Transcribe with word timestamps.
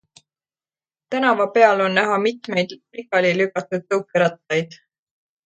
Tänava 1.15 1.45
peal 1.57 1.83
on 1.87 1.97
näha 1.99 2.15
mitmeid 2.25 2.69
pikali 2.97 3.37
lükatud 3.43 3.87
tõukerattaid. 3.93 4.69